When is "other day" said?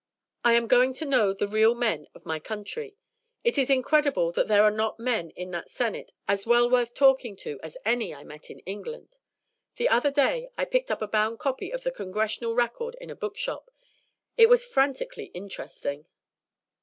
9.89-10.49